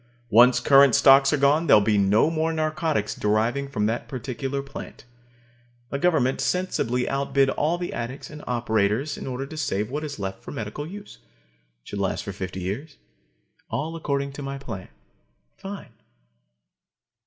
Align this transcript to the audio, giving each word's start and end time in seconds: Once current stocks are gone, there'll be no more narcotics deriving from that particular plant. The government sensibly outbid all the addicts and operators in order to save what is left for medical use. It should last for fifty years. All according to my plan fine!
Once 0.31 0.59
current 0.59 0.95
stocks 0.95 1.31
are 1.31 1.37
gone, 1.37 1.67
there'll 1.67 1.79
be 1.79 1.95
no 1.95 2.31
more 2.31 2.51
narcotics 2.51 3.13
deriving 3.13 3.67
from 3.67 3.85
that 3.85 4.07
particular 4.07 4.63
plant. 4.63 5.05
The 5.91 5.99
government 5.99 6.41
sensibly 6.41 7.07
outbid 7.07 7.51
all 7.51 7.77
the 7.77 7.93
addicts 7.93 8.31
and 8.31 8.43
operators 8.47 9.15
in 9.15 9.27
order 9.27 9.45
to 9.45 9.55
save 9.55 9.91
what 9.91 10.03
is 10.03 10.17
left 10.17 10.41
for 10.41 10.49
medical 10.49 10.87
use. 10.87 11.19
It 11.83 11.89
should 11.89 11.99
last 11.99 12.23
for 12.23 12.31
fifty 12.33 12.61
years. 12.61 12.97
All 13.69 13.95
according 13.95 14.31
to 14.33 14.41
my 14.41 14.57
plan 14.57 14.87
fine! 15.55 15.93